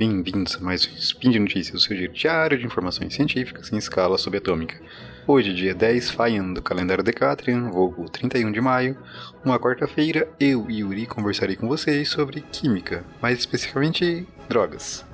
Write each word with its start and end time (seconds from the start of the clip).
bem-vindos 0.00 0.56
a 0.56 0.60
mais 0.60 0.86
um 0.86 0.96
Spin 0.96 1.30
de 1.30 1.38
Notícias, 1.38 1.82
o 1.82 1.86
seu 1.86 2.08
diário 2.08 2.56
de 2.56 2.64
informações 2.64 3.12
científicas 3.12 3.70
em 3.70 3.76
escala 3.76 4.16
subatômica. 4.16 4.80
Hoje, 5.26 5.52
dia 5.52 5.74
10 5.74 6.12
Faian 6.12 6.54
do 6.54 6.62
calendário 6.62 7.04
Decatrian, 7.04 7.68
vulgo 7.68 8.08
31 8.08 8.50
de 8.50 8.62
maio, 8.62 8.96
uma 9.44 9.60
quarta-feira, 9.60 10.26
eu 10.40 10.70
e 10.70 10.78
Yuri 10.78 11.04
conversarei 11.04 11.54
com 11.54 11.68
vocês 11.68 12.08
sobre 12.08 12.40
química, 12.40 13.04
mais 13.20 13.40
especificamente 13.40 14.26
drogas. 14.48 15.04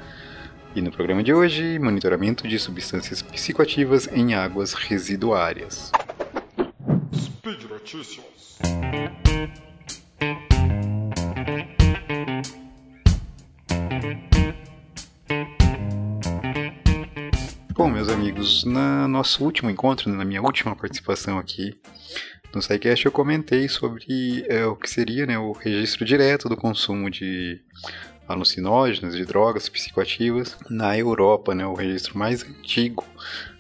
E 0.73 0.81
no 0.81 0.93
programa 0.93 1.25
de 1.25 1.35
hoje, 1.35 1.81
monitoramento 1.81 2.47
de 2.47 2.57
substâncias 2.57 3.21
psicoativas 3.23 4.09
em 4.13 4.35
águas 4.35 4.73
residuárias. 4.73 5.91
Speed 7.13 7.65
Notícias. 7.65 8.25
Amigos, 18.47 18.65
na 18.65 19.09
nosso 19.09 19.45
último 19.45 19.69
encontro, 19.69 20.09
na 20.11 20.25
minha 20.25 20.41
última 20.41 20.77
participação 20.77 21.39
aqui 21.39 21.77
no 22.55 22.63
SciCast, 22.63 23.05
eu 23.05 23.13
comentei 23.13 23.69
sobre 23.69 24.45
é, 24.49 24.65
o 24.65 24.77
que 24.77 24.89
seria 24.89 25.27
né, 25.27 25.37
o 25.37 25.53
registro 25.53 26.05
direto 26.05 26.49
do 26.49 26.57
consumo 26.57 27.11
de 27.11 27.61
alucinógenos, 28.29 29.17
de 29.17 29.25
drogas 29.25 29.69
psicoativas 29.69 30.57
na 30.71 30.97
Europa, 30.97 31.55
né, 31.55 31.67
o 31.67 31.75
registro 31.75 32.17
mais 32.17 32.45
antigo, 32.45 33.05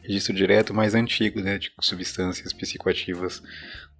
registro 0.02 0.34
direto 0.34 0.72
mais 0.72 0.94
antigo 0.94 1.40
né, 1.40 1.58
de 1.58 1.72
substâncias 1.80 2.52
psicoativas 2.52 3.42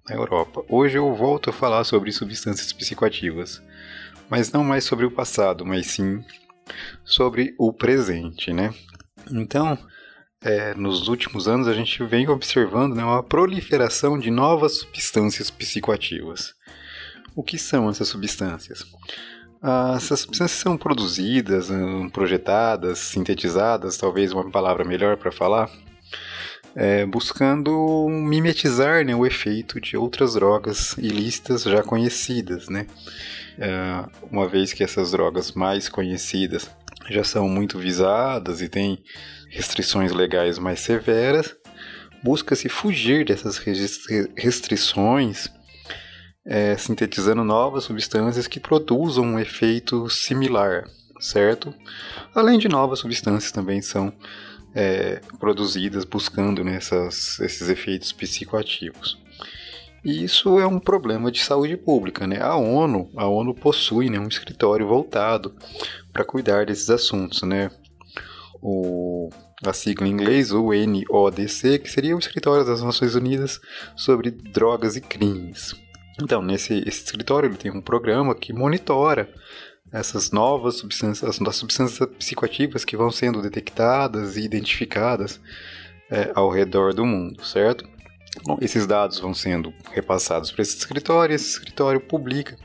na 0.07 0.15
Europa. 0.15 0.63
Hoje 0.69 0.97
eu 0.97 1.13
volto 1.13 1.49
a 1.49 1.53
falar 1.53 1.83
sobre 1.83 2.11
substâncias 2.13 2.71
psicoativas, 2.71 3.61
mas 4.29 4.51
não 4.51 4.63
mais 4.63 4.85
sobre 4.85 5.05
o 5.05 5.11
passado, 5.11 5.65
mas 5.65 5.87
sim 5.87 6.23
sobre 7.03 7.53
o 7.57 7.73
presente, 7.73 8.53
né? 8.53 8.73
Então, 9.29 9.77
é, 10.47 10.73
nos 10.73 11.09
últimos 11.09 11.45
anos 11.45 11.67
a 11.67 11.73
gente 11.73 12.01
vem 12.05 12.29
observando 12.29 12.95
né, 12.95 13.03
uma 13.03 13.21
proliferação 13.21 14.17
de 14.17 14.31
novas 14.31 14.77
substâncias 14.77 15.51
psicoativas. 15.51 16.53
O 17.35 17.43
que 17.43 17.57
são 17.57 17.89
essas 17.89 18.07
substâncias? 18.07 18.85
Ah, 19.61 19.95
essas 19.97 20.21
substâncias 20.21 20.61
são 20.61 20.77
produzidas, 20.77 21.69
hum, 21.69 22.09
projetadas, 22.09 22.99
sintetizadas, 22.99 23.97
talvez 23.97 24.31
uma 24.31 24.49
palavra 24.49 24.85
melhor 24.85 25.17
para 25.17 25.33
falar, 25.33 25.69
é, 26.73 27.05
buscando 27.05 28.07
mimetizar 28.09 29.03
né, 29.03 29.13
o 29.13 29.25
efeito 29.25 29.81
de 29.81 29.97
outras 29.97 30.35
drogas 30.35 30.97
ilícitas 30.97 31.63
já 31.63 31.83
conhecidas. 31.83 32.69
Né? 32.69 32.87
É, 33.59 34.05
uma 34.31 34.47
vez 34.47 34.71
que 34.71 34.83
essas 34.83 35.11
drogas 35.11 35.51
mais 35.51 35.89
conhecidas 35.89 36.69
já 37.09 37.23
são 37.23 37.47
muito 37.47 37.77
visadas 37.79 38.61
e 38.61 38.69
têm 38.69 39.03
restrições 39.49 40.11
legais 40.11 40.59
mais 40.59 40.79
severas, 40.79 41.55
busca-se 42.23 42.69
fugir 42.69 43.25
dessas 43.25 43.57
restrições, 44.35 45.47
é, 46.45 46.77
sintetizando 46.77 47.43
novas 47.43 47.85
substâncias 47.85 48.47
que 48.47 48.59
produzam 48.59 49.23
um 49.23 49.39
efeito 49.39 50.09
similar, 50.09 50.85
certo? 51.19 51.73
Além 52.33 52.57
de 52.57 52.67
novas 52.67 52.99
substâncias 52.99 53.51
também 53.51 53.81
são 53.81 54.13
é, 54.73 55.21
produzidas 55.39 56.05
buscando 56.05 56.63
né, 56.63 56.75
essas, 56.75 57.39
esses 57.39 57.69
efeitos 57.69 58.11
psicoativos. 58.11 59.17
E 60.03 60.23
isso 60.23 60.59
é 60.59 60.67
um 60.67 60.79
problema 60.79 61.31
de 61.31 61.43
saúde 61.43 61.75
pública, 61.75 62.25
né? 62.25 62.39
A 62.41 62.55
ONU, 62.55 63.09
a 63.15 63.27
ONU 63.27 63.53
possui 63.53 64.09
né, 64.09 64.19
um 64.19 64.27
escritório 64.27 64.87
voltado 64.87 65.55
para 66.13 66.23
cuidar 66.23 66.65
desses 66.65 66.89
assuntos, 66.89 67.41
né? 67.41 67.69
o, 68.61 69.29
a 69.65 69.73
sigla 69.73 70.07
em 70.07 70.11
inglês, 70.11 70.51
o 70.51 70.69
NODC, 70.71 71.79
que 71.79 71.89
seria 71.89 72.15
o 72.15 72.19
Escritório 72.19 72.65
das 72.65 72.81
Nações 72.81 73.15
Unidas 73.15 73.59
sobre 73.95 74.31
Drogas 74.31 74.95
e 74.95 75.01
Crimes. 75.01 75.75
Então, 76.21 76.41
nesse 76.41 76.79
esse 76.79 77.03
escritório 77.05 77.47
ele 77.47 77.57
tem 77.57 77.71
um 77.71 77.81
programa 77.81 78.33
que 78.33 78.51
monitora 78.51 79.29
essas 79.91 80.31
novas 80.31 80.75
substâncias, 80.75 81.39
as 81.39 81.55
substâncias 81.55 82.09
psicoativas 82.17 82.83
que 82.83 82.97
vão 82.97 83.09
sendo 83.09 83.41
detectadas 83.41 84.35
e 84.35 84.41
identificadas 84.41 85.39
é, 86.09 86.31
ao 86.35 86.49
redor 86.49 86.93
do 86.93 87.05
mundo, 87.05 87.45
certo? 87.45 87.87
Bom, 88.43 88.57
esses 88.61 88.85
dados 88.85 89.19
vão 89.19 89.33
sendo 89.33 89.73
repassados 89.91 90.51
para 90.51 90.61
esse 90.61 90.77
escritório, 90.77 91.35
esse 91.35 91.49
escritório 91.49 91.99
publica 91.99 92.57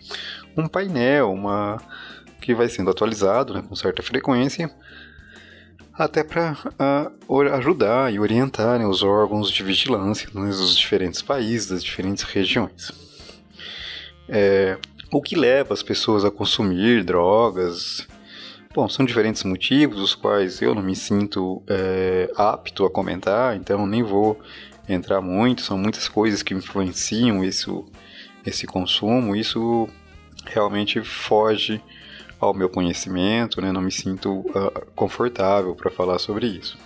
um 0.56 0.68
painel, 0.68 1.32
uma 1.32 1.80
que 2.40 2.54
vai 2.54 2.68
sendo 2.68 2.90
atualizado 2.90 3.54
né, 3.54 3.62
com 3.66 3.74
certa 3.74 4.02
frequência, 4.02 4.70
até 5.92 6.24
para 6.24 6.56
uh, 7.28 7.40
ajudar 7.54 8.12
e 8.12 8.18
orientar 8.18 8.78
né, 8.78 8.86
os 8.86 9.02
órgãos 9.02 9.50
de 9.50 9.62
vigilância 9.62 10.28
né, 10.34 10.48
dos 10.48 10.76
diferentes 10.76 11.22
países, 11.22 11.68
das 11.68 11.84
diferentes 11.84 12.24
regiões. 12.24 12.90
É, 14.28 14.78
o 15.12 15.20
que 15.20 15.36
leva 15.36 15.74
as 15.74 15.82
pessoas 15.82 16.24
a 16.24 16.30
consumir 16.30 17.04
drogas? 17.04 18.06
Bom, 18.74 18.88
são 18.88 19.04
diferentes 19.04 19.44
motivos, 19.44 20.00
os 20.00 20.14
quais 20.14 20.62
eu 20.62 20.74
não 20.74 20.82
me 20.82 20.96
sinto 20.96 21.62
é, 21.68 22.30
apto 22.36 22.86
a 22.86 22.90
comentar, 22.90 23.54
então 23.54 23.86
nem 23.86 24.02
vou 24.02 24.40
entrar 24.92 25.20
muito. 25.20 25.62
São 25.62 25.78
muitas 25.78 26.08
coisas 26.08 26.42
que 26.42 26.54
influenciam 26.54 27.44
isso, 27.44 27.84
esse 28.44 28.66
consumo. 28.66 29.34
Isso 29.34 29.88
realmente 30.44 31.02
foge 31.02 31.80
ao 32.40 32.52
meu 32.52 32.68
conhecimento, 32.68 33.60
né? 33.60 33.70
Não 33.70 33.80
me 33.80 33.92
sinto 33.92 34.40
uh, 34.40 34.86
confortável 34.94 35.74
para 35.74 35.90
falar 35.90 36.18
sobre 36.18 36.46
isso. 36.46 36.76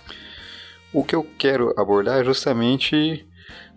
O 0.93 1.03
que 1.03 1.15
eu 1.15 1.27
quero 1.37 1.73
abordar 1.77 2.21
é 2.21 2.23
justamente 2.23 3.25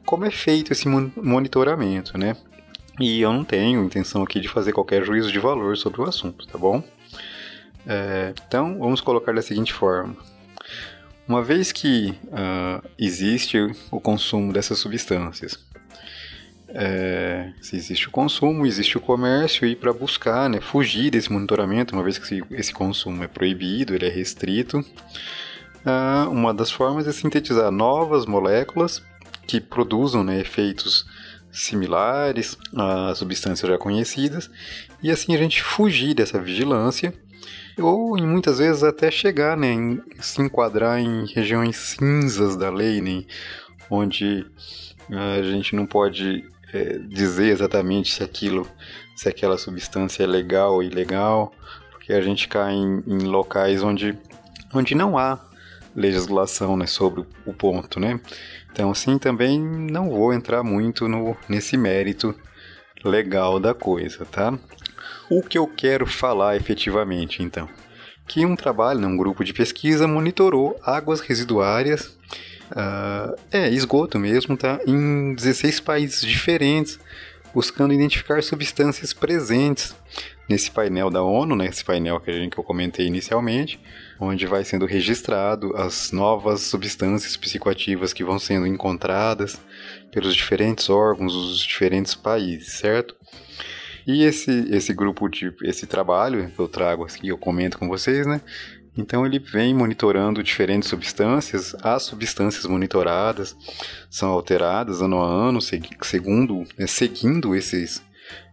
como 0.04 0.24
é 0.24 0.30
feito 0.30 0.72
esse 0.72 0.88
monitoramento, 0.88 2.18
né? 2.18 2.36
E 2.98 3.20
eu 3.20 3.32
não 3.32 3.44
tenho 3.44 3.82
intenção 3.82 4.22
aqui 4.22 4.40
de 4.40 4.48
fazer 4.48 4.72
qualquer 4.72 5.04
juízo 5.04 5.32
de 5.32 5.38
valor 5.38 5.76
sobre 5.76 6.02
o 6.02 6.04
assunto, 6.04 6.46
tá 6.46 6.58
bom? 6.58 6.82
É, 7.86 8.34
então, 8.46 8.78
vamos 8.78 9.00
colocar 9.00 9.34
da 9.34 9.40
seguinte 9.40 9.72
forma. 9.72 10.14
Uma 11.30 11.44
vez 11.44 11.70
que 11.70 12.12
uh, 12.24 12.84
existe 12.98 13.56
o 13.88 14.00
consumo 14.00 14.52
dessas 14.52 14.80
substâncias, 14.80 15.64
é, 16.70 17.52
se 17.62 17.76
existe 17.76 18.08
o 18.08 18.10
consumo, 18.10 18.66
existe 18.66 18.98
o 18.98 19.00
comércio, 19.00 19.64
e 19.64 19.76
para 19.76 19.92
buscar 19.92 20.50
né, 20.50 20.60
fugir 20.60 21.08
desse 21.08 21.30
monitoramento, 21.30 21.94
uma 21.94 22.02
vez 22.02 22.18
que 22.18 22.42
esse 22.50 22.72
consumo 22.72 23.22
é 23.22 23.28
proibido, 23.28 23.94
ele 23.94 24.06
é 24.06 24.08
restrito, 24.08 24.84
ah, 25.86 26.26
uma 26.28 26.52
das 26.52 26.68
formas 26.68 27.06
é 27.06 27.12
sintetizar 27.12 27.70
novas 27.70 28.26
moléculas 28.26 29.00
que 29.46 29.60
produzam 29.60 30.24
né, 30.24 30.40
efeitos 30.40 31.06
similares 31.52 32.58
a 32.74 33.14
substâncias 33.14 33.70
já 33.70 33.78
conhecidas, 33.78 34.50
e 35.00 35.12
assim 35.12 35.32
a 35.32 35.38
gente 35.38 35.62
fugir 35.62 36.12
dessa 36.12 36.40
vigilância, 36.40 37.14
ou 37.80 38.16
muitas 38.18 38.58
vezes 38.58 38.82
até 38.82 39.10
chegar 39.10 39.56
né, 39.56 39.72
em, 39.72 40.02
se 40.20 40.40
enquadrar 40.40 40.98
em 40.98 41.26
regiões 41.26 41.76
cinzas 41.76 42.56
da 42.56 42.70
lei, 42.70 43.00
né, 43.00 43.24
onde 43.90 44.46
a 45.10 45.42
gente 45.42 45.74
não 45.74 45.86
pode 45.86 46.44
é, 46.72 46.98
dizer 46.98 47.50
exatamente 47.50 48.12
se 48.12 48.22
aquilo, 48.22 48.66
se 49.16 49.28
aquela 49.28 49.58
substância 49.58 50.22
é 50.22 50.26
legal 50.26 50.74
ou 50.74 50.82
ilegal, 50.82 51.52
porque 51.90 52.12
a 52.12 52.20
gente 52.20 52.48
cai 52.48 52.74
em, 52.74 53.02
em 53.06 53.24
locais 53.24 53.82
onde, 53.82 54.16
onde 54.72 54.94
não 54.94 55.18
há 55.18 55.38
legislação 55.94 56.76
né, 56.76 56.86
sobre 56.86 57.24
o 57.44 57.52
ponto, 57.52 57.98
né? 57.98 58.20
Então, 58.72 58.90
assim, 58.90 59.18
também 59.18 59.60
não 59.60 60.08
vou 60.08 60.32
entrar 60.32 60.62
muito 60.62 61.08
no, 61.08 61.36
nesse 61.48 61.76
mérito 61.76 62.34
legal 63.04 63.58
da 63.58 63.74
coisa, 63.74 64.24
tá? 64.24 64.56
O 65.30 65.42
que 65.42 65.56
eu 65.56 65.66
quero 65.66 66.06
falar 66.06 66.56
efetivamente, 66.56 67.42
então? 67.42 67.68
Que 68.26 68.44
um 68.44 68.56
trabalho, 68.56 69.00
né, 69.00 69.06
um 69.06 69.16
grupo 69.16 69.44
de 69.44 69.52
pesquisa 69.52 70.06
monitorou 70.06 70.78
águas 70.82 71.20
residuárias 71.20 72.18
Uh, 72.70 73.34
é, 73.50 73.68
esgoto 73.68 74.16
mesmo, 74.16 74.56
tá? 74.56 74.78
Em 74.86 75.34
16 75.34 75.80
países 75.80 76.20
diferentes, 76.20 77.00
buscando 77.52 77.92
identificar 77.92 78.42
substâncias 78.44 79.12
presentes 79.12 79.94
nesse 80.48 80.70
painel 80.70 81.10
da 81.10 81.22
ONU, 81.22 81.56
né? 81.56 81.66
Esse 81.66 81.84
painel 81.84 82.20
que, 82.20 82.30
eu 82.30 82.62
comentei 82.62 83.06
inicialmente, 83.06 83.80
onde 84.20 84.46
vai 84.46 84.64
sendo 84.64 84.86
registrado 84.86 85.76
as 85.76 86.12
novas 86.12 86.60
substâncias 86.62 87.36
psicoativas 87.36 88.12
que 88.12 88.22
vão 88.22 88.38
sendo 88.38 88.66
encontradas 88.68 89.60
pelos 90.12 90.34
diferentes 90.34 90.88
órgãos 90.88 91.32
dos 91.32 91.58
diferentes 91.58 92.14
países, 92.14 92.74
certo? 92.74 93.16
E 94.06 94.22
esse, 94.22 94.50
esse 94.70 94.92
grupo 94.92 95.28
de 95.28 95.52
esse 95.62 95.86
trabalho 95.86 96.50
que 96.50 96.58
eu 96.58 96.68
trago 96.68 97.04
aqui, 97.04 97.28
eu 97.28 97.38
comento 97.38 97.78
com 97.78 97.88
vocês, 97.88 98.26
né? 98.26 98.40
Então 98.96 99.24
ele 99.24 99.38
vem 99.38 99.74
monitorando 99.74 100.42
diferentes 100.42 100.88
substâncias, 100.88 101.74
as 101.82 102.02
substâncias 102.02 102.66
monitoradas 102.66 103.56
são 104.10 104.30
alteradas 104.30 105.00
ano 105.00 105.22
a 105.22 105.26
ano, 105.26 105.60
segundo, 105.60 106.64
né, 106.76 106.86
seguindo 106.86 107.54
esses, 107.54 108.02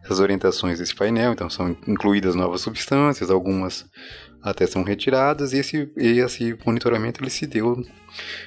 essas 0.03 0.19
orientações 0.19 0.79
desse 0.79 0.95
painel, 0.95 1.33
então 1.33 1.49
são 1.49 1.75
incluídas 1.88 2.35
novas 2.35 2.61
substâncias, 2.61 3.31
algumas 3.31 3.85
até 4.49 4.65
são 4.65 4.83
retiradas 4.83 5.53
e 5.53 5.57
esse, 5.57 5.89
esse 5.97 6.57
monitoramento 6.65 7.21
ele 7.21 7.29
se 7.29 7.45
deu 7.45 7.85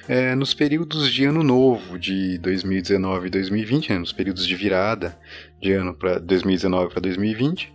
é, 0.07 0.35
nos 0.35 0.53
períodos 0.53 1.11
de 1.11 1.25
ano 1.25 1.43
novo 1.43 1.97
de 1.97 2.37
2019 2.39 3.27
e 3.27 3.29
2020, 3.29 3.89
né, 3.91 3.99
nos 3.99 4.11
períodos 4.11 4.45
de 4.45 4.55
virada 4.55 5.17
de 5.61 5.71
ano 5.71 5.93
para 5.93 6.19
2019 6.19 6.91
para 6.91 7.01
2020, 7.01 7.71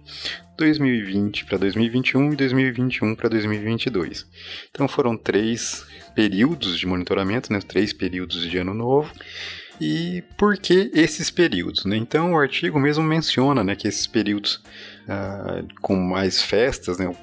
2020 0.59 1.45
para 1.45 1.59
2021 1.59 2.33
e 2.33 2.37
2021 2.37 3.15
para 3.15 3.29
2022. 3.29 4.27
Então 4.71 4.89
foram 4.89 5.17
três 5.17 5.87
períodos 6.15 6.79
de 6.79 6.87
monitoramento, 6.87 7.53
né, 7.53 7.61
três 7.61 7.93
períodos 7.93 8.49
de 8.49 8.59
ano 8.59 8.75
novo. 8.75 9.13
E 9.79 10.25
por 10.39 10.57
que 10.57 10.91
esses 10.95 11.31
períodos? 11.31 11.85
Né? 11.85 11.97
Então 11.97 12.33
o 12.33 12.39
artigo 12.39 12.81
mesmo 12.81 13.05
menciona 13.05 13.63
né, 13.63 13.77
que 13.77 13.87
esses 13.87 14.07
períodos 14.07 14.63
ah, 15.07 15.63
com 15.83 15.97
mais 15.97 16.41
festas, 16.41 16.99
né, 16.99 17.15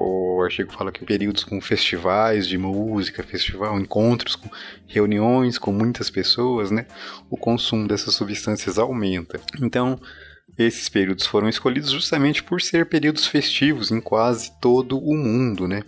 o 0.00 0.42
artigo 0.42 0.72
fala 0.72 0.90
que 0.90 1.04
períodos 1.04 1.44
com 1.44 1.60
festivais 1.60 2.46
de 2.46 2.56
música, 2.56 3.22
festival, 3.22 3.78
encontros, 3.78 4.36
com 4.36 4.48
reuniões 4.86 5.58
com 5.58 5.72
muitas 5.72 6.08
pessoas, 6.08 6.70
né, 6.70 6.86
o 7.28 7.36
consumo 7.36 7.86
dessas 7.86 8.14
substâncias 8.14 8.78
aumenta. 8.78 9.38
Então, 9.60 10.00
esses 10.58 10.88
períodos 10.88 11.26
foram 11.26 11.48
escolhidos 11.48 11.90
justamente 11.90 12.42
por 12.42 12.60
ser 12.60 12.86
períodos 12.86 13.26
festivos 13.26 13.90
em 13.90 14.00
quase 14.00 14.52
todo 14.60 14.98
o 14.98 15.14
mundo, 15.14 15.68
né? 15.68 15.82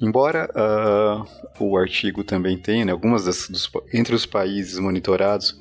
Embora 0.00 0.50
uh, 0.50 1.64
o 1.64 1.76
artigo 1.76 2.24
também 2.24 2.58
tenha, 2.58 2.84
né, 2.84 2.92
algumas 2.92 3.24
das, 3.24 3.48
dos, 3.48 3.70
entre 3.92 4.14
os 4.14 4.26
países 4.26 4.78
monitorados, 4.78 5.58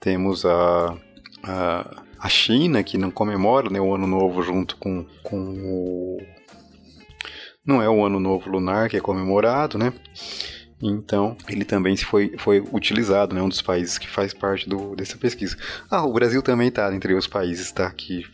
temos 0.00 0.46
a, 0.46 0.96
a, 1.42 2.02
a 2.18 2.28
China, 2.28 2.82
que 2.82 2.96
não 2.96 3.10
comemora 3.10 3.68
né, 3.68 3.80
o 3.80 3.94
Ano 3.94 4.06
Novo 4.06 4.42
junto 4.42 4.76
com, 4.76 5.04
com 5.22 5.36
o 5.38 6.18
não 7.66 7.82
é 7.82 7.88
o 7.88 8.04
Ano 8.04 8.20
Novo 8.20 8.50
Lunar 8.50 8.88
que 8.88 8.96
é 8.96 9.00
comemorado, 9.00 9.78
né? 9.78 9.92
Então, 10.82 11.36
ele 11.48 11.64
também 11.64 11.96
foi, 11.96 12.34
foi 12.36 12.62
utilizado, 12.72 13.34
né? 13.34 13.40
Um 13.40 13.48
dos 13.48 13.62
países 13.62 13.96
que 13.96 14.08
faz 14.08 14.34
parte 14.34 14.68
do, 14.68 14.94
dessa 14.94 15.16
pesquisa. 15.16 15.56
Ah, 15.90 16.04
o 16.04 16.12
Brasil 16.12 16.42
também 16.42 16.68
está 16.68 16.94
entre 16.94 17.14
os 17.14 17.26
países 17.26 17.72
tá, 17.72 17.90
que, 17.90 18.26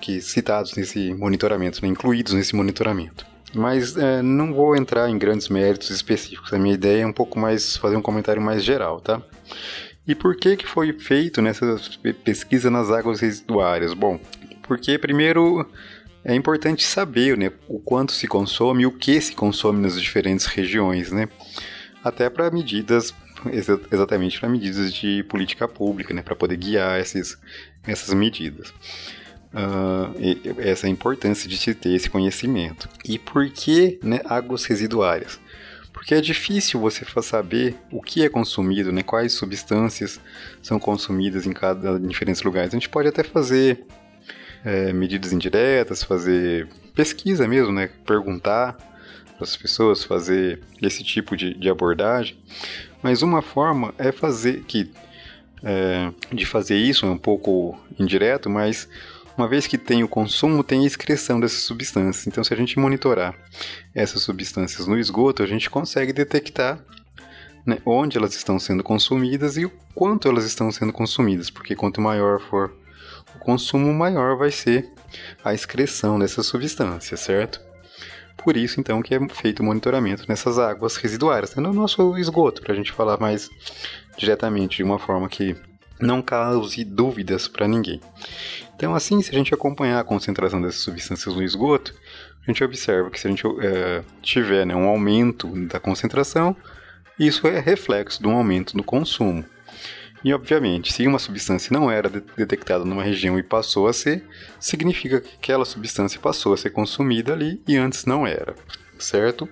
que 0.00 0.20
citados 0.20 0.74
nesse 0.74 1.12
monitoramento, 1.12 1.82
né, 1.82 1.88
incluídos 1.88 2.32
nesse 2.32 2.56
monitoramento. 2.56 3.26
Mas 3.54 3.96
é, 3.98 4.22
não 4.22 4.54
vou 4.54 4.74
entrar 4.74 5.10
em 5.10 5.18
grandes 5.18 5.48
méritos 5.48 5.90
específicos. 5.90 6.52
A 6.54 6.58
minha 6.58 6.74
ideia 6.74 7.02
é 7.02 7.06
um 7.06 7.12
pouco 7.12 7.38
mais 7.38 7.76
fazer 7.76 7.96
um 7.96 8.02
comentário 8.02 8.40
mais 8.40 8.64
geral, 8.64 8.98
tá? 9.00 9.20
E 10.06 10.14
por 10.14 10.36
que 10.36 10.56
que 10.56 10.66
foi 10.66 10.92
feito 10.94 11.42
nessa 11.42 11.78
pesquisa 12.24 12.70
nas 12.70 12.90
águas 12.90 13.20
residuárias? 13.20 13.92
Bom, 13.92 14.18
porque 14.62 14.98
primeiro 14.98 15.68
é 16.24 16.34
importante 16.34 16.84
saber 16.84 17.36
né, 17.36 17.50
o 17.68 17.78
quanto 17.78 18.12
se 18.12 18.26
consome 18.26 18.82
e 18.82 18.86
o 18.86 18.92
que 18.92 19.20
se 19.20 19.34
consome 19.34 19.80
nas 19.80 20.00
diferentes 20.00 20.46
regiões, 20.46 21.10
né? 21.10 21.28
Até 22.02 22.30
para 22.30 22.50
medidas, 22.50 23.14
exa 23.50 23.80
exatamente 23.90 24.38
para 24.38 24.48
medidas 24.48 24.92
de 24.92 25.24
política 25.24 25.66
pública, 25.66 26.14
né? 26.14 26.22
Para 26.22 26.36
poder 26.36 26.56
guiar 26.56 27.00
esses, 27.00 27.38
essas 27.86 28.14
medidas. 28.14 28.72
Uh, 29.52 30.60
essa 30.60 30.86
é 30.86 30.88
a 30.88 30.90
importância 30.90 31.48
de 31.48 31.58
se 31.58 31.74
ter 31.74 31.94
esse 31.94 32.08
conhecimento. 32.08 32.88
E 33.04 33.18
por 33.18 33.48
que 33.50 33.98
né, 34.02 34.20
águas 34.24 34.64
residuárias? 34.64 35.38
Porque 35.92 36.14
é 36.14 36.20
difícil 36.20 36.80
você 36.80 37.04
saber 37.20 37.76
o 37.90 38.00
que 38.00 38.24
é 38.24 38.28
consumido, 38.28 38.90
né, 38.90 39.02
quais 39.02 39.34
substâncias 39.34 40.18
são 40.62 40.78
consumidas 40.78 41.46
em 41.46 41.52
cada 41.52 41.98
em 41.98 42.06
diferentes 42.06 42.42
lugares. 42.42 42.70
A 42.70 42.76
gente 42.76 42.88
pode 42.88 43.08
até 43.08 43.22
fazer 43.22 43.84
é, 44.64 44.92
medidas 44.92 45.32
indiretas, 45.32 46.02
fazer 46.02 46.68
pesquisa 46.94 47.46
mesmo, 47.48 47.72
né? 47.72 47.90
Perguntar 48.06 48.76
para 49.36 49.44
as 49.44 49.56
pessoas, 49.56 50.04
fazer 50.04 50.60
esse 50.80 51.02
tipo 51.02 51.36
de, 51.36 51.54
de, 51.54 51.68
abordagem. 51.68 52.36
Mas 53.02 53.22
uma 53.22 53.42
forma 53.42 53.94
é 53.98 54.12
fazer 54.12 54.62
que 54.64 54.90
é, 55.64 56.12
de 56.32 56.44
fazer 56.44 56.76
isso 56.76 57.06
é 57.06 57.10
um 57.10 57.18
pouco 57.18 57.78
indireto, 57.98 58.50
mas 58.50 58.88
uma 59.36 59.48
vez 59.48 59.66
que 59.66 59.78
tem 59.78 60.04
o 60.04 60.08
consumo, 60.08 60.62
tem 60.62 60.84
a 60.84 60.86
excreção 60.86 61.40
dessas 61.40 61.62
substâncias. 61.62 62.26
Então, 62.26 62.44
se 62.44 62.52
a 62.52 62.56
gente 62.56 62.78
monitorar 62.78 63.34
essas 63.94 64.22
substâncias 64.22 64.86
no 64.86 64.98
esgoto, 64.98 65.42
a 65.42 65.46
gente 65.46 65.70
consegue 65.70 66.12
detectar 66.12 66.84
né, 67.64 67.78
onde 67.86 68.18
elas 68.18 68.34
estão 68.34 68.58
sendo 68.58 68.82
consumidas 68.82 69.56
e 69.56 69.64
o 69.64 69.72
quanto 69.94 70.28
elas 70.28 70.44
estão 70.44 70.70
sendo 70.70 70.92
consumidas, 70.92 71.48
porque 71.48 71.74
quanto 71.74 72.00
maior 72.00 72.40
for 72.40 72.74
o 73.34 73.38
consumo 73.38 73.92
maior 73.92 74.36
vai 74.36 74.50
ser 74.50 74.90
a 75.44 75.52
excreção 75.52 76.18
dessa 76.18 76.42
substância, 76.42 77.16
certo? 77.16 77.60
Por 78.36 78.56
isso, 78.56 78.80
então, 78.80 79.02
que 79.02 79.14
é 79.14 79.28
feito 79.28 79.60
o 79.60 79.64
monitoramento 79.64 80.24
nessas 80.28 80.58
águas 80.58 80.96
residuárias, 80.96 81.54
né? 81.54 81.62
no 81.62 81.72
nosso 81.72 82.16
esgoto, 82.18 82.62
para 82.62 82.72
a 82.72 82.76
gente 82.76 82.90
falar 82.90 83.18
mais 83.20 83.48
diretamente, 84.16 84.78
de 84.78 84.82
uma 84.82 84.98
forma 84.98 85.28
que 85.28 85.56
não 86.00 86.20
cause 86.20 86.84
dúvidas 86.84 87.46
para 87.46 87.68
ninguém. 87.68 88.00
Então, 88.74 88.94
assim, 88.94 89.22
se 89.22 89.30
a 89.30 89.34
gente 89.34 89.54
acompanhar 89.54 90.00
a 90.00 90.04
concentração 90.04 90.60
dessas 90.60 90.80
substâncias 90.80 91.34
no 91.34 91.42
esgoto, 91.42 91.94
a 92.42 92.50
gente 92.50 92.64
observa 92.64 93.10
que 93.10 93.20
se 93.20 93.28
a 93.28 93.30
gente 93.30 93.46
é, 93.60 94.02
tiver 94.20 94.66
né, 94.66 94.74
um 94.74 94.88
aumento 94.88 95.48
da 95.68 95.78
concentração, 95.78 96.56
isso 97.18 97.46
é 97.46 97.60
reflexo 97.60 98.20
de 98.20 98.26
um 98.26 98.36
aumento 98.36 98.76
do 98.76 98.82
consumo. 98.82 99.44
E, 100.24 100.32
obviamente, 100.32 100.92
se 100.92 101.06
uma 101.06 101.18
substância 101.18 101.72
não 101.72 101.90
era 101.90 102.08
detectada 102.08 102.84
numa 102.84 103.02
região 103.02 103.38
e 103.38 103.42
passou 103.42 103.88
a 103.88 103.92
ser, 103.92 104.24
significa 104.60 105.20
que 105.20 105.34
aquela 105.34 105.64
substância 105.64 106.20
passou 106.20 106.54
a 106.54 106.56
ser 106.56 106.70
consumida 106.70 107.32
ali 107.32 107.60
e 107.66 107.76
antes 107.76 108.04
não 108.04 108.26
era, 108.26 108.54
certo? 108.98 109.48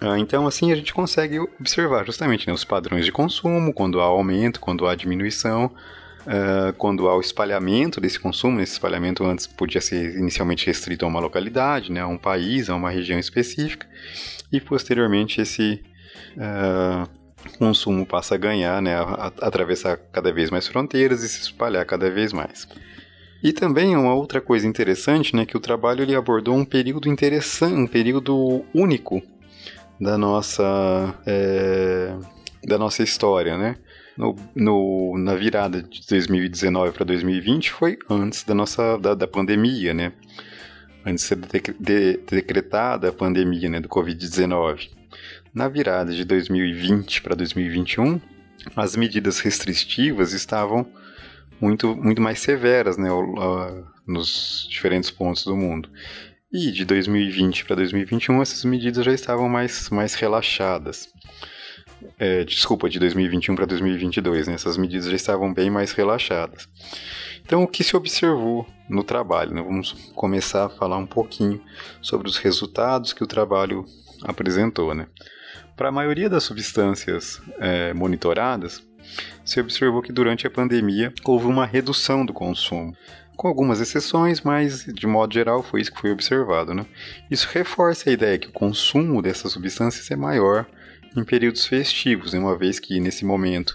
Ah, 0.00 0.18
então, 0.18 0.46
assim, 0.46 0.72
a 0.72 0.76
gente 0.76 0.92
consegue 0.92 1.38
observar 1.38 2.04
justamente 2.04 2.46
né, 2.46 2.52
os 2.52 2.64
padrões 2.64 3.04
de 3.04 3.12
consumo, 3.12 3.72
quando 3.72 4.00
há 4.00 4.04
aumento, 4.04 4.60
quando 4.60 4.86
há 4.86 4.94
diminuição, 4.94 5.72
Uh, 6.20 6.70
quando 6.74 7.08
há 7.08 7.16
o 7.16 7.20
espalhamento 7.20 7.98
desse 7.98 8.20
consumo, 8.20 8.60
esse 8.60 8.74
espalhamento 8.74 9.24
antes 9.24 9.46
podia 9.46 9.80
ser 9.80 10.18
inicialmente 10.18 10.66
restrito 10.66 11.06
a 11.06 11.08
uma 11.08 11.18
localidade, 11.18 11.90
né, 11.90 12.02
a 12.02 12.06
um 12.06 12.18
país, 12.18 12.68
a 12.68 12.76
uma 12.76 12.90
região 12.90 13.18
específica, 13.18 13.88
e 14.52 14.60
posteriormente 14.60 15.40
esse 15.40 15.82
uh, 16.36 17.08
consumo 17.58 18.06
passa 18.06 18.34
a 18.34 18.38
ganhar, 18.38 18.80
né, 18.80 18.96
a, 18.96 19.02
a, 19.02 19.26
atravessar 19.46 19.98
cada 20.12 20.32
vez 20.32 20.50
mais 20.50 20.66
fronteiras 20.66 21.22
e 21.22 21.28
se 21.28 21.40
espalhar 21.40 21.84
cada 21.84 22.10
vez 22.10 22.32
mais. 22.32 22.66
E 23.42 23.52
também 23.52 23.96
uma 23.96 24.14
outra 24.14 24.40
coisa 24.40 24.66
interessante, 24.66 25.34
né, 25.34 25.46
que 25.46 25.56
o 25.56 25.60
trabalho 25.60 26.02
ele 26.02 26.14
abordou 26.14 26.54
um 26.54 26.64
período 26.64 27.08
interessante, 27.08 27.74
um 27.74 27.86
período 27.86 28.64
único 28.74 29.22
da 30.00 30.16
nossa 30.16 31.14
é, 31.26 32.14
da 32.64 32.78
nossa 32.78 33.02
história, 33.02 33.56
né? 33.56 33.76
No, 34.16 34.36
no, 34.54 35.16
na 35.18 35.34
virada 35.34 35.82
de 35.82 36.06
2019 36.06 36.92
para 36.92 37.04
2020 37.04 37.70
foi 37.70 37.98
antes 38.08 38.44
da 38.44 38.54
nossa 38.54 38.98
da, 38.98 39.14
da 39.14 39.26
pandemia, 39.26 39.94
né? 39.94 40.12
Antes 41.04 41.24
de 41.24 41.28
ser 41.28 41.36
de, 41.36 41.60
de, 41.78 42.20
decretada 42.28 43.08
a 43.08 43.12
pandemia 43.12 43.68
né, 43.70 43.80
do 43.80 43.88
Covid-19. 43.88 44.90
Na 45.52 45.68
virada 45.68 46.12
de 46.12 46.24
2020 46.24 47.22
para 47.22 47.34
2021, 47.34 48.20
as 48.76 48.94
medidas 48.94 49.40
restritivas 49.40 50.32
estavam 50.32 50.86
muito, 51.60 51.96
muito 51.96 52.22
mais 52.22 52.38
severas 52.38 52.96
né, 52.96 53.08
nos 54.06 54.66
diferentes 54.70 55.10
pontos 55.10 55.44
do 55.44 55.56
mundo. 55.56 55.90
E 56.52 56.70
de 56.70 56.84
2020 56.84 57.64
para 57.64 57.76
2021, 57.76 58.42
essas 58.42 58.64
medidas 58.64 59.04
já 59.04 59.12
estavam 59.12 59.48
mais, 59.48 59.90
mais 59.90 60.14
relaxadas. 60.14 61.08
É, 62.18 62.44
desculpa, 62.44 62.88
de 62.88 62.98
2021 62.98 63.54
para 63.54 63.66
2022, 63.66 64.48
né, 64.48 64.54
essas 64.54 64.76
medidas 64.76 65.06
já 65.06 65.16
estavam 65.16 65.52
bem 65.52 65.68
mais 65.68 65.92
relaxadas. 65.92 66.68
Então, 67.44 67.64
o 67.64 67.68
que 67.68 67.82
se 67.82 67.96
observou 67.96 68.66
no 68.88 69.02
trabalho? 69.02 69.52
Né? 69.52 69.60
Vamos 69.60 69.92
começar 70.14 70.66
a 70.66 70.68
falar 70.68 70.96
um 70.96 71.06
pouquinho 71.06 71.60
sobre 72.00 72.28
os 72.28 72.36
resultados 72.36 73.12
que 73.12 73.24
o 73.24 73.26
trabalho 73.26 73.84
apresentou. 74.22 74.94
Né? 74.94 75.06
Para 75.80 75.88
a 75.88 75.92
maioria 75.92 76.28
das 76.28 76.44
substâncias 76.44 77.40
é, 77.58 77.94
monitoradas, 77.94 78.86
se 79.42 79.58
observou 79.58 80.02
que 80.02 80.12
durante 80.12 80.46
a 80.46 80.50
pandemia 80.50 81.10
houve 81.24 81.46
uma 81.46 81.64
redução 81.64 82.26
do 82.26 82.34
consumo, 82.34 82.94
com 83.34 83.48
algumas 83.48 83.80
exceções, 83.80 84.42
mas 84.42 84.84
de 84.84 85.06
modo 85.06 85.32
geral 85.32 85.62
foi 85.62 85.80
isso 85.80 85.90
que 85.90 85.98
foi 85.98 86.12
observado. 86.12 86.74
Né? 86.74 86.84
Isso 87.30 87.48
reforça 87.50 88.10
a 88.10 88.12
ideia 88.12 88.38
que 88.38 88.48
o 88.48 88.52
consumo 88.52 89.22
dessas 89.22 89.52
substâncias 89.52 90.10
é 90.10 90.16
maior 90.16 90.66
em 91.16 91.24
períodos 91.24 91.64
festivos, 91.64 92.34
uma 92.34 92.58
vez 92.58 92.78
que 92.78 93.00
nesse 93.00 93.24
momento 93.24 93.74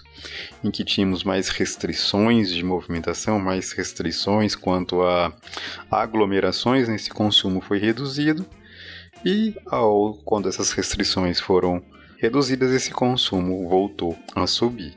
em 0.62 0.70
que 0.70 0.84
tínhamos 0.84 1.24
mais 1.24 1.48
restrições 1.48 2.54
de 2.54 2.64
movimentação, 2.64 3.40
mais 3.40 3.72
restrições 3.72 4.54
quanto 4.54 5.02
a 5.02 5.36
aglomerações, 5.90 6.88
esse 6.88 7.10
consumo 7.10 7.60
foi 7.60 7.80
reduzido 7.80 8.46
e 9.24 9.56
ao, 9.66 10.14
quando 10.24 10.48
essas 10.48 10.70
restrições 10.70 11.40
foram 11.40 11.82
reduzidas, 12.18 12.72
esse 12.72 12.90
consumo 12.90 13.68
voltou 13.68 14.16
a 14.34 14.46
subir, 14.46 14.96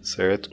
certo? 0.00 0.50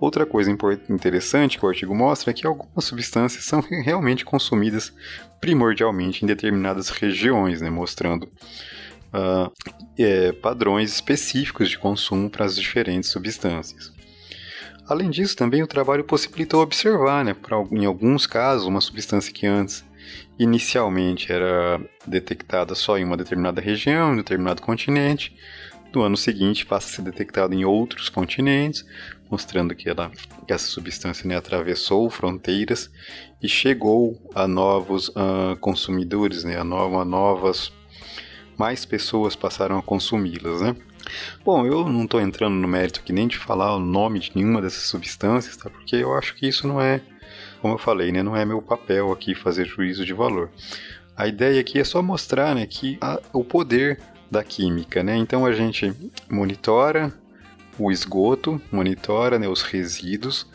Outra 0.00 0.26
coisa 0.26 0.50
interessante 0.90 1.56
que 1.56 1.64
o 1.64 1.68
artigo 1.68 1.94
mostra 1.94 2.30
é 2.30 2.34
que 2.34 2.46
algumas 2.46 2.84
substâncias 2.84 3.44
são 3.44 3.60
realmente 3.60 4.24
consumidas 4.24 4.92
primordialmente 5.40 6.24
em 6.24 6.26
determinadas 6.26 6.90
regiões, 6.90 7.60
né, 7.60 7.70
mostrando 7.70 8.24
uh, 8.24 9.50
é, 9.96 10.32
padrões 10.32 10.92
específicos 10.92 11.70
de 11.70 11.78
consumo 11.78 12.28
para 12.28 12.44
as 12.44 12.56
diferentes 12.56 13.10
substâncias. 13.10 13.92
Além 14.86 15.08
disso, 15.08 15.36
também 15.36 15.62
o 15.62 15.66
trabalho 15.66 16.04
possibilitou 16.04 16.60
observar, 16.60 17.24
né, 17.24 17.32
pra, 17.32 17.56
em 17.72 17.86
alguns 17.86 18.26
casos, 18.26 18.66
uma 18.66 18.80
substância 18.80 19.32
que 19.32 19.46
antes 19.46 19.84
inicialmente 20.38 21.32
era 21.32 21.80
detectada 22.06 22.74
só 22.74 22.98
em 22.98 23.04
uma 23.04 23.16
determinada 23.16 23.60
região, 23.60 24.10
em 24.10 24.12
um 24.14 24.16
determinado 24.16 24.62
continente, 24.62 25.36
no 25.94 26.02
ano 26.02 26.16
seguinte 26.16 26.66
passa 26.66 26.88
a 26.88 26.90
ser 26.90 27.02
detectada 27.02 27.54
em 27.54 27.64
outros 27.64 28.08
continentes, 28.08 28.84
mostrando 29.30 29.74
que, 29.74 29.88
ela, 29.88 30.10
que 30.46 30.52
essa 30.52 30.66
substância 30.66 31.26
né, 31.26 31.36
atravessou 31.36 32.10
fronteiras 32.10 32.90
e 33.42 33.48
chegou 33.48 34.20
a 34.34 34.46
novos 34.46 35.08
uh, 35.08 35.56
consumidores, 35.60 36.44
né, 36.44 36.58
a, 36.58 36.64
no, 36.64 36.98
a 36.98 37.04
novas 37.04 37.72
mais 38.56 38.84
pessoas 38.84 39.34
passaram 39.34 39.78
a 39.78 39.82
consumi-las, 39.82 40.60
né? 40.60 40.76
Bom, 41.44 41.66
eu 41.66 41.86
não 41.88 42.04
estou 42.04 42.20
entrando 42.20 42.54
no 42.54 42.68
mérito 42.68 43.00
aqui 43.00 43.12
nem 43.12 43.26
de 43.26 43.36
falar 43.36 43.76
o 43.76 43.80
nome 43.80 44.20
de 44.20 44.32
nenhuma 44.34 44.62
dessas 44.62 44.84
substâncias, 44.84 45.56
tá? 45.56 45.68
Porque 45.68 45.96
eu 45.96 46.14
acho 46.14 46.34
que 46.34 46.48
isso 46.48 46.66
não 46.66 46.80
é, 46.80 47.02
como 47.64 47.76
eu 47.76 47.78
falei, 47.78 48.12
né? 48.12 48.22
Não 48.22 48.36
é 48.36 48.44
meu 48.44 48.60
papel 48.60 49.10
aqui 49.10 49.34
fazer 49.34 49.64
juízo 49.64 50.04
de 50.04 50.12
valor. 50.12 50.50
A 51.16 51.26
ideia 51.26 51.58
aqui 51.58 51.78
é 51.78 51.84
só 51.84 52.02
mostrar, 52.02 52.54
né, 52.54 52.66
que 52.66 52.98
a, 53.00 53.18
o 53.32 53.42
poder 53.42 53.98
da 54.30 54.44
química, 54.44 55.02
né? 55.02 55.16
Então 55.16 55.46
a 55.46 55.52
gente 55.52 55.90
monitora 56.30 57.10
o 57.78 57.90
esgoto, 57.90 58.60
monitora 58.70 59.38
né, 59.38 59.48
os 59.48 59.62
resíduos, 59.62 60.46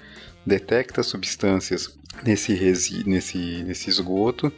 detecta 0.45 1.01
substâncias 1.01 1.97
nesse, 2.23 2.53
resi 2.53 3.03
nesse, 3.09 3.63
nesse 3.63 3.89
esgoto 3.89 4.53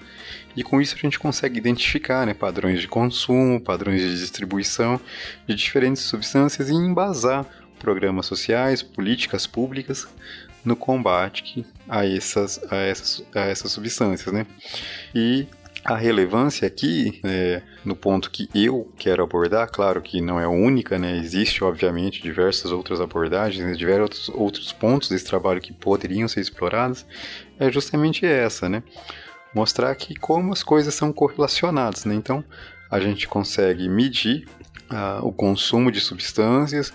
e 0.54 0.62
com 0.62 0.82
isso 0.82 0.96
a 0.96 1.00
gente 1.00 1.18
consegue 1.18 1.58
identificar 1.58 2.26
né, 2.26 2.34
padrões 2.34 2.82
de 2.82 2.88
consumo, 2.90 3.62
padrões 3.62 4.02
de 4.02 4.20
distribuição 4.20 5.00
de 5.48 5.56
diferentes 5.56 6.02
substâncias 6.02 6.68
e 6.68 6.74
embasar 6.74 7.46
programas 7.80 8.26
sociais, 8.26 8.84
políticas 8.84 9.48
públicas 9.48 10.06
no 10.64 10.76
combate 10.76 11.66
a 11.88 12.06
essas, 12.06 12.62
a 12.72 12.76
essas, 12.78 13.24
a 13.34 13.42
essas 13.42 13.72
substâncias. 13.72 14.34
Né? 14.34 14.46
E 15.14 15.48
a 15.84 15.96
relevância 15.96 16.68
aqui, 16.68 17.20
é, 17.24 17.62
no 17.84 17.96
ponto 17.96 18.30
que 18.30 18.48
eu 18.54 18.92
quero 18.98 19.24
abordar, 19.24 19.68
claro 19.72 20.02
que 20.02 20.22
não 20.22 20.40
é 20.40 20.48
única, 20.48 21.00
né? 21.00 21.18
Existe, 21.18 21.64
obviamente, 21.64 22.22
diversas 22.22 22.72
outras 22.72 23.02
abordagens, 23.02 23.66
né? 23.66 23.74
diversos 23.74 24.30
outros 24.30 24.72
pontos 24.72 25.10
desse 25.10 25.26
trabalho 25.26 25.60
que 25.60 25.74
poderiam 25.74 26.28
ser 26.28 26.42
explorados, 26.42 27.06
é 27.60 27.72
justamente 27.72 28.26
essa, 28.26 28.70
né? 28.70 28.84
Mostrar 29.56 29.94
que 29.96 30.16
como 30.16 30.54
as 30.54 30.62
coisas 30.62 30.94
são 30.94 31.12
correlacionadas, 31.12 32.06
né? 32.06 32.14
Então, 32.14 32.44
a 32.90 33.00
gente 33.00 33.28
consegue 33.28 33.90
medir 33.90 34.48
uh, 34.92 35.26
o 35.26 35.32
consumo 35.32 35.92
de 35.92 36.00
substâncias, 36.00 36.94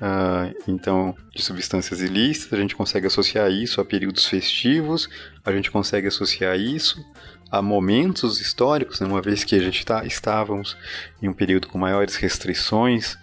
uh, 0.00 0.54
então, 0.66 1.14
de 1.34 1.42
substâncias 1.42 2.00
ilícitas, 2.00 2.58
a 2.58 2.62
gente 2.62 2.74
consegue 2.76 3.06
associar 3.06 3.50
isso 3.50 3.80
a 3.80 3.84
períodos 3.84 4.26
festivos, 4.26 5.08
a 5.44 5.52
gente 5.52 5.70
consegue 5.70 6.08
associar 6.08 6.58
isso 6.58 7.04
a 7.50 7.62
momentos 7.62 8.40
históricos, 8.40 9.00
né, 9.00 9.06
uma 9.06 9.22
vez 9.22 9.42
que 9.44 9.54
a 9.54 9.60
gente 9.60 9.84
tá, 9.84 10.04
estávamos 10.04 10.76
em 11.22 11.28
um 11.28 11.32
período 11.32 11.68
com 11.68 11.78
maiores 11.78 12.16
restrições 12.16 13.16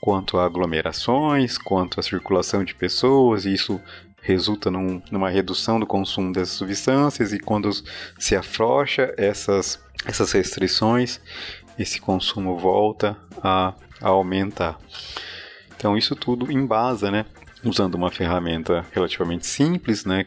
quanto 0.00 0.38
a 0.38 0.44
aglomerações, 0.44 1.58
quanto 1.58 1.98
à 1.98 2.02
circulação 2.02 2.62
de 2.62 2.74
pessoas, 2.74 3.44
e 3.44 3.52
isso 3.52 3.80
resulta 4.22 4.70
num, 4.70 5.02
numa 5.10 5.28
redução 5.28 5.80
do 5.80 5.86
consumo 5.86 6.32
dessas 6.32 6.56
substâncias, 6.56 7.32
e 7.32 7.38
quando 7.38 7.70
se 8.18 8.36
afrouxa 8.36 9.12
essas, 9.16 9.80
essas 10.04 10.30
restrições, 10.32 11.20
esse 11.78 12.00
consumo 12.00 12.56
volta 12.56 13.16
a, 13.42 13.74
a 14.00 14.08
aumentar. 14.08 14.78
Então 15.76 15.96
isso 15.96 16.16
tudo 16.16 16.50
embasa, 16.50 17.10
né, 17.10 17.26
usando 17.64 17.94
uma 17.94 18.10
ferramenta 18.10 18.84
relativamente 18.92 19.46
simples, 19.46 20.04
né, 20.04 20.26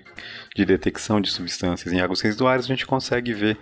de 0.55 0.65
detecção 0.65 1.19
de 1.19 1.29
substâncias 1.29 1.93
em 1.93 1.99
águas 1.99 2.21
residuárias, 2.21 2.65
a 2.65 2.67
gente 2.67 2.85
consegue 2.85 3.33
ver 3.33 3.57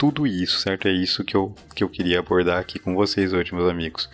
tudo 0.00 0.26
isso, 0.26 0.58
certo? 0.60 0.88
É 0.88 0.92
isso 0.92 1.22
que 1.22 1.36
eu, 1.36 1.54
que 1.74 1.84
eu 1.84 1.88
queria 1.88 2.20
abordar 2.20 2.58
aqui 2.58 2.78
com 2.78 2.94
vocês 2.94 3.34
hoje, 3.34 3.54
meus 3.54 3.68
amigos. 3.68 4.08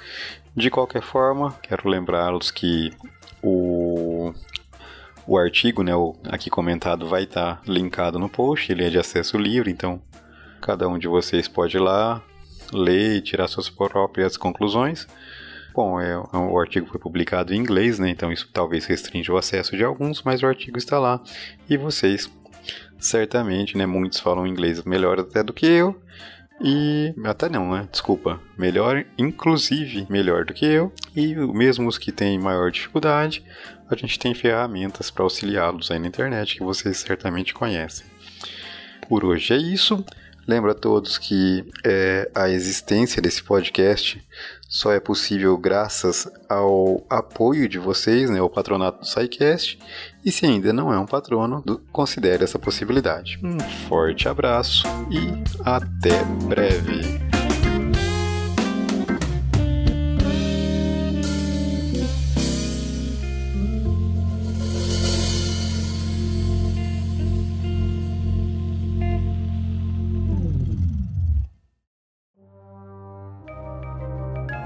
De 0.55 0.69
qualquer 0.69 1.03
forma, 1.03 1.53
quero 1.63 1.89
lembrá-los 1.89 2.51
que 2.51 2.93
o, 3.41 4.33
o 5.27 5.39
artigo, 5.39 5.85
né, 5.85 5.95
o 5.95 6.17
aqui 6.29 6.51
comentado, 6.51 7.09
vai 7.09 7.23
estar 7.23 7.57
tá 7.57 7.63
linkado 7.67 8.19
no 8.19 8.29
post, 8.29 8.73
ele 8.73 8.85
é 8.85 8.91
de 8.91 8.99
acesso 8.99 9.39
livre, 9.39 9.71
então 9.71 10.03
cada 10.61 10.89
um 10.89 10.99
de 10.99 11.07
vocês 11.07 11.47
pode 11.47 11.77
ir 11.77 11.81
lá, 11.81 12.21
ler 12.73 13.19
e 13.19 13.21
tirar 13.21 13.47
suas 13.47 13.71
próprias 13.71 14.37
conclusões. 14.37 15.07
Bom, 15.77 16.01
é, 16.01 16.13
é, 16.13 16.37
o 16.39 16.59
artigo 16.59 16.87
foi 16.87 16.99
publicado 16.99 17.53
em 17.53 17.59
inglês, 17.59 17.99
né? 17.99 18.09
Então 18.09 18.33
isso 18.33 18.49
talvez 18.51 18.87
restrinja 18.87 19.31
o 19.31 19.37
acesso 19.37 19.77
de 19.77 19.85
alguns, 19.85 20.23
mas 20.23 20.43
o 20.43 20.47
artigo 20.47 20.79
está 20.79 20.99
lá 20.99 21.23
e 21.69 21.77
vocês 21.77 22.33
certamente, 22.99 23.77
né? 23.77 23.85
Muitos 23.85 24.19
falam 24.19 24.47
inglês 24.47 24.83
melhor 24.85 25.21
até 25.21 25.43
do 25.43 25.53
que 25.53 25.67
eu. 25.67 26.01
E 26.63 27.15
até 27.27 27.51
não, 27.51 27.73
né? 27.73 27.87
Desculpa. 27.93 28.41
Melhor, 28.57 29.05
inclusive 29.19 30.07
melhor 30.09 30.47
do 30.47 30.55
que 30.55 30.65
eu. 30.65 30.91
E 31.15 31.35
mesmo 31.35 31.87
os 31.87 31.99
que 31.99 32.11
têm 32.11 32.39
maior 32.39 32.71
dificuldade, 32.71 33.45
a 33.91 33.95
gente 33.95 34.19
tem 34.19 34.35
ferramentas 34.35 35.11
para 35.11 35.25
auxiliá-los 35.25 35.91
aí 35.91 35.99
na 35.99 36.09
internet 36.09 36.57
que 36.57 36.65
vocês 36.65 36.97
certamente 36.97 37.53
conhecem. 37.53 38.07
Por 39.07 39.27
hoje 39.27 39.53
é 39.53 39.59
isso. 39.59 40.03
Lembro 40.47 40.71
a 40.71 40.75
todos 40.75 41.19
que 41.19 41.65
é, 41.85 42.31
a 42.35 42.49
existência 42.49 43.21
desse 43.21 43.43
podcast 43.43 44.23
só 44.69 44.93
é 44.93 45.01
possível 45.01 45.57
graças 45.57 46.29
ao 46.49 47.05
apoio 47.09 47.69
de 47.69 47.79
vocês, 47.79 48.29
né, 48.31 48.41
o 48.43 48.51
patronato 48.51 49.01
do 49.01 49.07
SciCast. 49.07 49.79
E 50.25 50.31
se 50.31 50.45
ainda 50.45 50.73
não 50.73 50.93
é 50.93 50.99
um 50.99 51.07
patrono, 51.07 51.63
considere 51.93 52.45
essa 52.45 52.59
possibilidade. 52.59 53.39
Um 53.43 53.59
forte 53.89 54.29
abraço 54.29 54.85
e 55.11 55.45
até 55.65 56.25
breve! 56.47 57.26